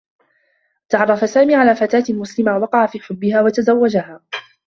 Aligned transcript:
تعرّف 0.89 1.29
سامي 1.29 1.55
على 1.55 1.75
فتاة 1.75 2.03
مسلمة، 2.09 2.57
وقع 2.57 2.85
في 2.85 2.99
حبّها 2.99 3.41
و 3.41 3.49
تزوّجها. 3.49 4.21